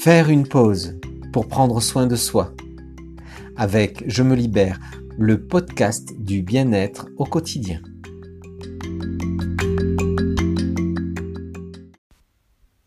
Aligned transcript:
Faire 0.00 0.30
une 0.30 0.46
pause 0.46 1.00
pour 1.32 1.48
prendre 1.48 1.80
soin 1.80 2.06
de 2.06 2.14
soi. 2.14 2.54
Avec 3.56 4.04
Je 4.06 4.22
me 4.22 4.36
libère, 4.36 4.78
le 5.18 5.46
podcast 5.46 6.14
du 6.16 6.42
bien-être 6.42 7.08
au 7.16 7.24
quotidien. 7.24 7.82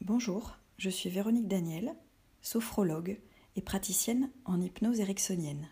Bonjour, 0.02 0.56
je 0.78 0.90
suis 0.90 1.10
Véronique 1.10 1.48
Daniel, 1.48 1.94
sophrologue 2.42 3.20
et 3.58 3.62
praticienne 3.62 4.30
en 4.46 4.62
hypnose 4.62 5.02
ericksonienne. 5.02 5.68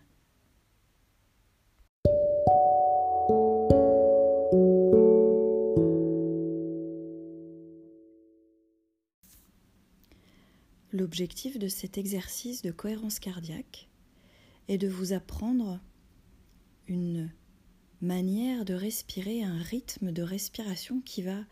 L'objectif 10.98 11.60
de 11.60 11.68
cet 11.68 11.96
exercice 11.96 12.62
de 12.62 12.72
cohérence 12.72 13.20
cardiaque 13.20 13.88
est 14.66 14.78
de 14.78 14.88
vous 14.88 15.12
apprendre 15.12 15.78
une 16.88 17.30
manière 18.00 18.64
de 18.64 18.74
respirer, 18.74 19.44
un 19.44 19.62
rythme 19.62 20.10
de 20.10 20.22
respiration 20.22 21.00
qui 21.00 21.22
va 21.22 21.44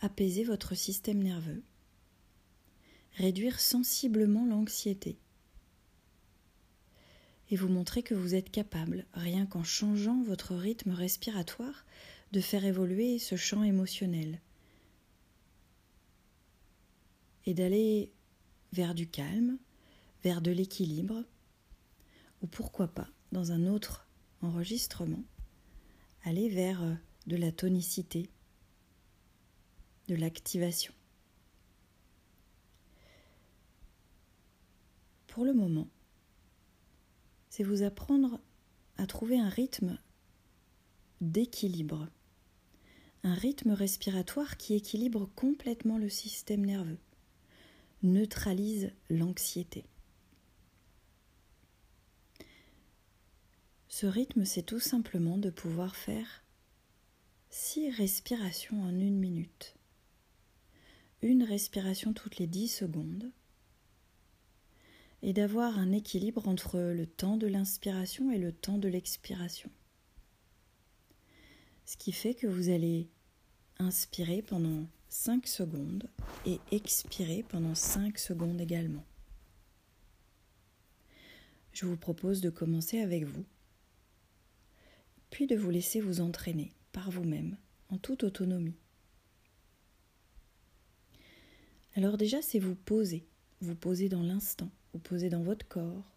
apaiser 0.00 0.44
votre 0.44 0.74
système 0.74 1.22
nerveux, 1.22 1.62
réduire 3.14 3.60
sensiblement 3.60 4.44
l'anxiété 4.44 5.16
et 7.48 7.56
vous 7.56 7.68
montrer 7.68 8.02
que 8.02 8.14
vous 8.14 8.34
êtes 8.34 8.50
capable, 8.50 9.06
rien 9.14 9.46
qu'en 9.46 9.64
changeant 9.64 10.22
votre 10.22 10.54
rythme 10.54 10.90
respiratoire, 10.90 11.86
de 12.32 12.42
faire 12.42 12.66
évoluer 12.66 13.18
ce 13.18 13.36
champ 13.36 13.62
émotionnel 13.62 14.38
et 17.46 17.54
d'aller 17.54 18.12
vers 18.72 18.94
du 18.94 19.08
calme, 19.08 19.58
vers 20.22 20.40
de 20.40 20.50
l'équilibre, 20.50 21.24
ou 22.42 22.46
pourquoi 22.46 22.88
pas, 22.88 23.08
dans 23.32 23.52
un 23.52 23.66
autre 23.66 24.06
enregistrement, 24.42 25.24
aller 26.24 26.48
vers 26.48 26.82
euh, 26.82 26.94
de 27.26 27.36
la 27.36 27.52
tonicité, 27.52 28.30
de 30.08 30.14
l'activation. 30.14 30.92
Pour 35.26 35.44
le 35.44 35.52
moment, 35.52 35.88
c'est 37.48 37.62
vous 37.62 37.82
apprendre 37.82 38.40
à 38.96 39.06
trouver 39.06 39.38
un 39.38 39.48
rythme 39.48 39.98
d'équilibre, 41.20 42.08
un 43.22 43.34
rythme 43.34 43.70
respiratoire 43.70 44.56
qui 44.56 44.74
équilibre 44.74 45.30
complètement 45.36 45.98
le 45.98 46.08
système 46.08 46.64
nerveux 46.64 46.98
neutralise 48.02 48.92
l'anxiété. 49.08 49.84
Ce 53.88 54.06
rythme, 54.06 54.44
c'est 54.44 54.62
tout 54.62 54.80
simplement 54.80 55.36
de 55.36 55.50
pouvoir 55.50 55.96
faire 55.96 56.44
six 57.50 57.90
respirations 57.90 58.82
en 58.82 58.90
une 58.90 59.18
minute. 59.18 59.74
Une 61.22 61.42
respiration 61.42 62.12
toutes 62.14 62.38
les 62.38 62.46
dix 62.46 62.68
secondes 62.68 63.30
et 65.22 65.32
d'avoir 65.32 65.78
un 65.78 65.92
équilibre 65.92 66.48
entre 66.48 66.78
le 66.78 67.06
temps 67.06 67.36
de 67.36 67.46
l'inspiration 67.46 68.30
et 68.30 68.38
le 68.38 68.52
temps 68.52 68.78
de 68.78 68.88
l'expiration. 68.88 69.70
Ce 71.84 71.96
qui 71.96 72.12
fait 72.12 72.34
que 72.34 72.46
vous 72.46 72.70
allez 72.70 73.10
inspirer 73.78 74.42
pendant 74.42 74.86
5 75.12 75.48
secondes 75.48 76.08
et 76.46 76.60
expirez 76.70 77.42
pendant 77.42 77.74
5 77.74 78.16
secondes 78.16 78.60
également. 78.60 79.04
Je 81.72 81.84
vous 81.84 81.96
propose 81.96 82.40
de 82.40 82.48
commencer 82.48 83.00
avec 83.00 83.24
vous, 83.24 83.44
puis 85.30 85.48
de 85.48 85.56
vous 85.56 85.70
laisser 85.70 86.00
vous 86.00 86.20
entraîner 86.20 86.72
par 86.92 87.10
vous-même 87.10 87.56
en 87.88 87.98
toute 87.98 88.22
autonomie. 88.22 88.78
Alors 91.96 92.16
déjà, 92.16 92.40
c'est 92.40 92.60
vous 92.60 92.76
poser, 92.76 93.26
vous 93.60 93.74
poser 93.74 94.08
dans 94.08 94.22
l'instant, 94.22 94.70
vous 94.92 95.00
poser 95.00 95.28
dans 95.28 95.42
votre 95.42 95.66
corps, 95.66 96.16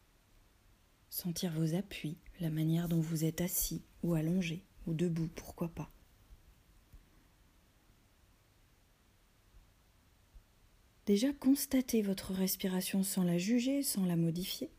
sentir 1.09 1.51
vos 1.51 1.73
appuis, 1.73 2.17
la 2.39 2.51
manière 2.51 2.87
dont 2.87 3.01
vous 3.01 3.25
êtes 3.25 3.41
assis 3.41 3.81
ou 4.03 4.13
allongé 4.13 4.63
ou 4.85 4.93
debout, 4.93 5.29
pourquoi 5.35 5.69
pas. 5.69 5.91
Déjà, 11.05 11.33
constatez 11.33 12.01
votre 12.01 12.33
respiration 12.33 13.03
sans 13.03 13.23
la 13.23 13.37
juger, 13.37 13.83
sans 13.83 14.05
la 14.05 14.15
modifier. 14.15 14.71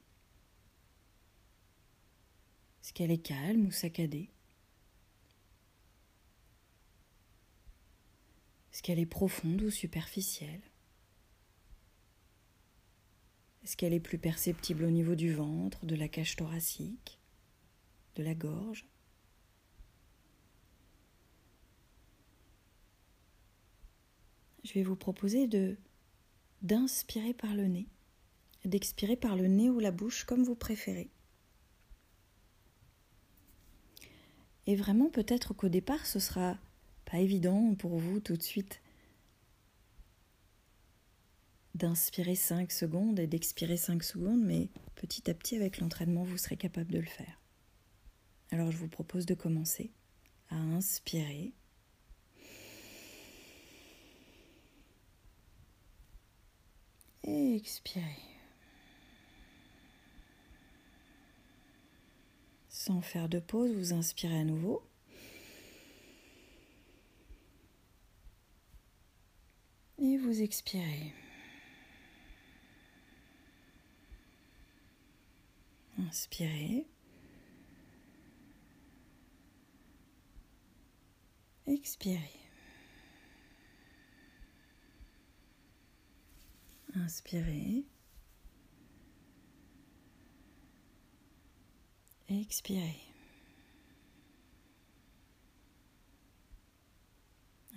Est-ce 2.83 2.95
qu'elle 2.95 3.11
est 3.11 3.19
calme 3.19 3.67
ou 3.67 3.71
saccadée? 3.71 4.31
Est-ce 8.73 8.83
qu'elle 8.83 8.99
est 8.99 9.07
profonde 9.07 9.63
ou 9.63 9.71
superficielle? 9.71 10.63
Est-ce 13.63 13.77
qu'elle 13.77 13.95
est 13.95 14.01
plus 14.01 14.19
perceptible 14.19 14.85
au 14.85 14.91
niveau 14.91 15.15
du 15.15 15.33
ventre, 15.33 15.87
de 15.87 15.95
la 15.95 16.09
cage 16.09 16.37
thoracique, 16.37 17.19
de 18.17 18.23
la 18.23 18.35
gorge? 18.35 18.87
Je 24.65 24.73
vais 24.73 24.83
vous 24.83 24.97
proposer 24.97 25.47
de 25.47 25.77
d'inspirer 26.65 27.35
par 27.35 27.55
le 27.55 27.67
nez, 27.67 27.87
d'expirer 28.65 29.17
par 29.17 29.37
le 29.37 29.47
nez 29.47 29.71
ou 29.71 29.79
la 29.79 29.91
bouche 29.91 30.25
comme 30.25 30.43
vous 30.43 30.57
préférez. 30.57 31.11
Et 34.67 34.75
vraiment, 34.75 35.11
peut-être 35.11 35.53
qu'au 35.53 35.69
départ, 35.69 36.07
ce 36.07 36.19
sera 36.19 36.57
pas 37.05 37.19
évident 37.19 37.75
pour 37.75 37.99
vous 37.99 38.19
tout 38.19 38.37
de 38.37 38.43
suite 38.43 38.81
d'inspirer 41.75 42.35
5 42.35 42.73
secondes 42.73 43.19
et 43.19 43.27
d'expirer 43.27 43.77
5 43.77 44.03
secondes, 44.03 44.43
mais 44.43 44.71
petit 44.95 45.29
à 45.31 45.35
petit, 45.35 45.57
avec 45.57 45.79
l'entraînement, 45.79 46.23
vous 46.25 46.39
serez 46.39 46.57
capable 46.57 46.93
de 46.93 47.01
le 47.01 47.07
faire. 47.07 47.41
Alors, 48.53 48.71
je 48.71 48.79
vous 48.79 48.89
propose 48.89 49.27
de 49.27 49.35
commencer 49.35 49.91
à 50.49 50.57
inspirer 50.57 51.53
expirez. 57.27 58.05
Sans 62.69 63.01
faire 63.01 63.29
de 63.29 63.39
pause, 63.39 63.73
vous 63.73 63.93
inspirez 63.95 64.39
à 64.39 64.45
nouveau. 64.45 64.83
Et 69.99 70.19
vous 70.19 70.43
expirez. 70.43 71.15
Inspirez. 75.99 76.87
Expirez. 81.67 82.44
Inspirez. 86.97 87.85
Expirez. 92.29 93.01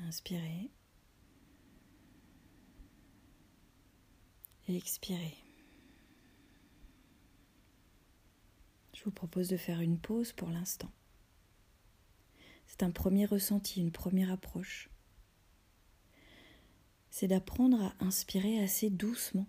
Inspirez. 0.02 0.70
Expirez. 4.68 5.38
Je 8.94 9.04
vous 9.04 9.12
propose 9.12 9.48
de 9.48 9.58
faire 9.58 9.82
une 9.82 9.98
pause 9.98 10.32
pour 10.32 10.50
l'instant. 10.50 10.92
C'est 12.68 12.84
un 12.84 12.92
premier 12.92 13.26
ressenti, 13.26 13.80
une 13.80 13.92
première 13.92 14.32
approche 14.32 14.90
c'est 17.20 17.28
d'apprendre 17.28 17.82
à 17.82 17.96
inspirer 18.06 18.60
assez 18.60 18.92
doucement, 18.92 19.48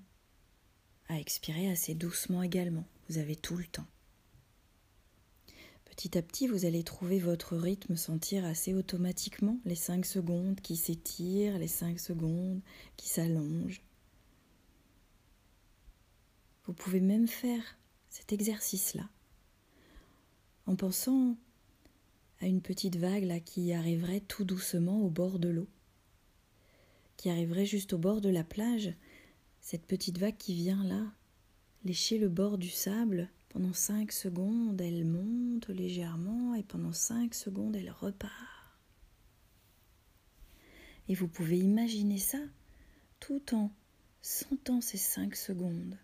à 1.10 1.20
expirer 1.20 1.70
assez 1.70 1.94
doucement 1.94 2.42
également. 2.42 2.86
Vous 3.10 3.18
avez 3.18 3.36
tout 3.36 3.58
le 3.58 3.66
temps. 3.66 3.86
Petit 5.84 6.16
à 6.16 6.22
petit, 6.22 6.46
vous 6.46 6.64
allez 6.64 6.82
trouver 6.82 7.18
votre 7.18 7.58
rythme 7.58 7.96
sentir 7.96 8.46
assez 8.46 8.72
automatiquement 8.72 9.58
les 9.66 9.74
5 9.74 10.06
secondes 10.06 10.58
qui 10.62 10.76
s'étirent, 10.76 11.58
les 11.58 11.68
5 11.68 12.00
secondes 12.00 12.62
qui 12.96 13.10
s'allongent. 13.10 13.82
Vous 16.64 16.72
pouvez 16.72 17.00
même 17.00 17.28
faire 17.28 17.76
cet 18.08 18.32
exercice-là 18.32 19.10
en 20.64 20.74
pensant 20.74 21.36
à 22.40 22.46
une 22.46 22.62
petite 22.62 22.96
vague 22.96 23.42
qui 23.44 23.74
arriverait 23.74 24.20
tout 24.20 24.44
doucement 24.44 25.02
au 25.02 25.10
bord 25.10 25.38
de 25.38 25.50
l'eau 25.50 25.68
qui 27.18 27.28
arriverait 27.28 27.66
juste 27.66 27.92
au 27.92 27.98
bord 27.98 28.22
de 28.22 28.30
la 28.30 28.44
plage, 28.44 28.94
Cette 29.60 29.84
petite 29.84 30.16
vague 30.16 30.36
qui 30.38 30.54
vient 30.54 30.82
là, 30.84 31.12
lécher 31.84 32.16
le 32.16 32.30
bord 32.30 32.56
du 32.56 32.70
sable, 32.70 33.28
pendant 33.50 33.74
5 33.74 34.12
secondes, 34.12 34.80
elle 34.80 35.04
monte 35.04 35.68
légèrement 35.68 36.54
et 36.54 36.62
pendant 36.62 36.92
5 36.92 37.34
secondes, 37.34 37.76
elle 37.76 37.90
repart. 37.90 38.32
Et 41.08 41.14
vous 41.14 41.28
pouvez 41.28 41.58
imaginer 41.58 42.18
ça 42.18 42.38
tout 43.20 43.54
en 43.54 43.70
sentant 44.22 44.80
ces 44.80 44.96
5 44.96 45.34
secondes. 45.34 45.98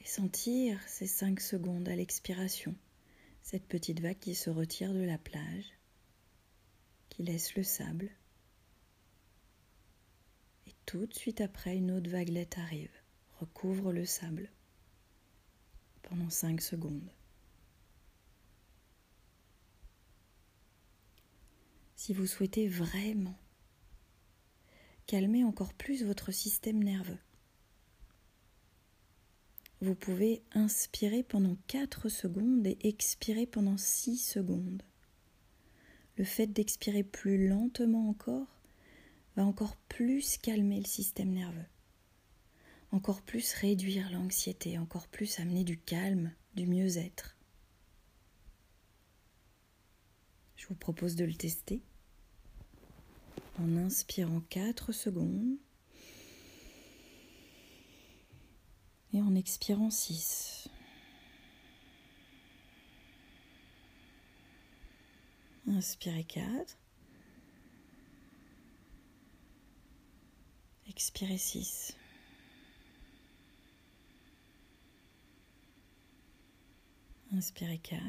Et 0.00 0.06
sentir 0.06 0.78
ces 0.86 1.06
5 1.06 1.40
secondes 1.40 1.88
à 1.88 1.96
l'expiration, 1.96 2.74
cette 3.50 3.66
petite 3.66 4.00
vague 4.00 4.18
qui 4.18 4.34
se 4.34 4.50
retire 4.50 4.92
de 4.92 5.00
la 5.00 5.16
plage, 5.16 5.72
qui 7.08 7.22
laisse 7.22 7.54
le 7.54 7.62
sable. 7.62 8.10
Et 10.66 10.74
tout 10.84 11.06
de 11.06 11.14
suite 11.14 11.40
après, 11.40 11.74
une 11.74 11.90
autre 11.92 12.10
vaguelette 12.10 12.58
arrive, 12.58 12.92
recouvre 13.40 13.90
le 13.90 14.04
sable 14.04 14.50
pendant 16.02 16.28
5 16.28 16.60
secondes. 16.60 17.10
si 21.96 22.12
vous 22.12 22.26
souhaitez 22.26 22.68
vraiment 22.68 23.36
calmer 25.06 25.42
encore 25.44 25.74
plus 25.74 26.04
votre 26.04 26.32
système 26.32 26.82
nerveux. 26.82 27.18
Vous 29.80 29.94
pouvez 29.94 30.42
inspirer 30.52 31.22
pendant 31.22 31.56
4 31.68 32.08
secondes 32.08 32.66
et 32.66 32.78
expirer 32.82 33.46
pendant 33.46 33.76
6 33.76 34.16
secondes. 34.16 34.82
Le 36.16 36.24
fait 36.24 36.48
d'expirer 36.48 37.04
plus 37.04 37.46
lentement 37.46 38.08
encore 38.08 38.48
va 39.36 39.44
encore 39.44 39.76
plus 39.88 40.36
calmer 40.38 40.80
le 40.80 40.86
système 40.86 41.30
nerveux, 41.30 41.66
encore 42.90 43.22
plus 43.22 43.52
réduire 43.52 44.10
l'anxiété, 44.10 44.78
encore 44.78 45.06
plus 45.06 45.38
amener 45.38 45.62
du 45.62 45.78
calme, 45.78 46.32
du 46.56 46.66
mieux-être. 46.66 47.36
Je 50.56 50.66
vous 50.66 50.74
propose 50.74 51.14
de 51.14 51.24
le 51.24 51.34
tester 51.34 51.80
en 53.60 53.76
inspirant 53.76 54.40
4 54.50 54.90
secondes 54.90 55.56
et 59.18 59.22
en 59.22 59.34
expirant 59.34 59.90
6. 59.90 60.68
Inspirez 65.66 66.24
4. 66.24 66.78
Expirez 70.88 71.38
6. 71.38 71.96
Inspirez 77.32 77.78
4. 77.78 78.00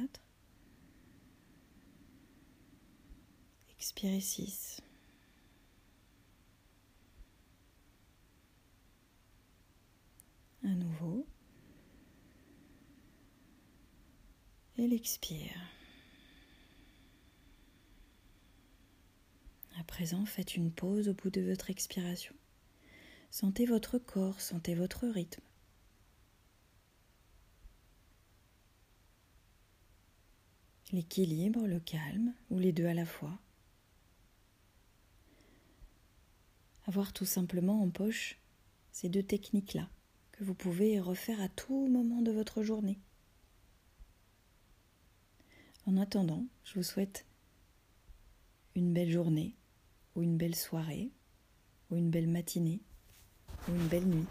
Expirez 3.77 4.21
6. 4.21 4.81
À 10.63 10.67
nouveau. 10.67 11.25
Et 14.79 14.87
l'expire. 14.87 15.59
À 19.77 19.83
présent, 19.83 20.23
faites 20.23 20.55
une 20.55 20.71
pause 20.71 21.09
au 21.09 21.13
bout 21.13 21.29
de 21.29 21.41
votre 21.41 21.69
expiration. 21.69 22.33
Sentez 23.29 23.65
votre 23.65 23.97
corps, 23.97 24.39
sentez 24.39 24.75
votre 24.75 25.05
rythme. 25.05 25.43
L'équilibre, 30.93 31.67
le 31.67 31.81
calme, 31.81 32.33
ou 32.49 32.59
les 32.59 32.71
deux 32.71 32.85
à 32.85 32.93
la 32.93 33.05
fois. 33.05 33.37
avoir 36.87 37.11
tout 37.11 37.25
simplement 37.25 37.83
en 37.83 37.89
poche 37.89 38.39
ces 38.93 39.09
deux 39.09 39.21
techniques-là 39.21 39.89
que 40.31 40.45
vous 40.45 40.55
pouvez 40.55 41.01
refaire 41.01 41.41
à 41.41 41.49
tout 41.49 41.87
moment 41.87 42.21
de 42.21 42.31
votre 42.31 42.63
journée. 42.63 42.97
En 45.85 45.97
attendant, 45.97 46.45
je 46.63 46.75
vous 46.75 46.83
souhaite 46.83 47.25
une 48.75 48.93
belle 48.93 49.11
journée 49.11 49.55
ou 50.15 50.21
une 50.21 50.37
belle 50.37 50.55
soirée 50.55 51.11
ou 51.89 51.95
une 51.95 52.09
belle 52.09 52.27
matinée 52.27 52.81
ou 53.67 53.71
une 53.75 53.87
belle 53.87 54.05
nuit. 54.05 54.27